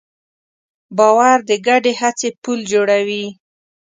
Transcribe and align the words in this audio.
باور 0.97 1.37
د 1.49 1.51
ګډې 1.67 1.93
هڅې 2.01 2.29
پُل 2.43 2.59
جوړوي. 2.71 3.25